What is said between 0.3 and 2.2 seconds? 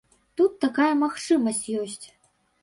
Тут такая магчымасць ёсць.